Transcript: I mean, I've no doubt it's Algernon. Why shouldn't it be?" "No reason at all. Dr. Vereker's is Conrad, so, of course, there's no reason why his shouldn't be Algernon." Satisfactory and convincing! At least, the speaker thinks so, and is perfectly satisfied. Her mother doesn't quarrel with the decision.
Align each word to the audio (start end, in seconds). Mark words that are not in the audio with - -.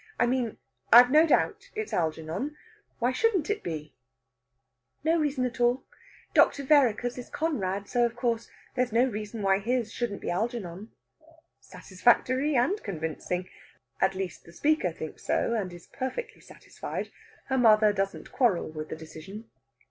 I 0.19 0.25
mean, 0.25 0.57
I've 0.91 1.11
no 1.11 1.27
doubt 1.27 1.69
it's 1.75 1.93
Algernon. 1.93 2.57
Why 2.97 3.11
shouldn't 3.11 3.51
it 3.51 3.61
be?" 3.61 3.93
"No 5.03 5.19
reason 5.19 5.45
at 5.45 5.59
all. 5.59 5.83
Dr. 6.33 6.63
Vereker's 6.63 7.19
is 7.19 7.29
Conrad, 7.29 7.87
so, 7.87 8.03
of 8.03 8.15
course, 8.15 8.49
there's 8.73 8.91
no 8.91 9.05
reason 9.05 9.43
why 9.43 9.59
his 9.59 9.93
shouldn't 9.93 10.21
be 10.21 10.31
Algernon." 10.31 10.91
Satisfactory 11.59 12.55
and 12.55 12.81
convincing! 12.81 13.47
At 14.01 14.15
least, 14.15 14.43
the 14.43 14.53
speaker 14.53 14.91
thinks 14.91 15.23
so, 15.23 15.53
and 15.53 15.71
is 15.71 15.85
perfectly 15.85 16.41
satisfied. 16.41 17.11
Her 17.45 17.59
mother 17.59 17.93
doesn't 17.93 18.31
quarrel 18.31 18.69
with 18.71 18.89
the 18.89 18.95
decision. 18.95 19.51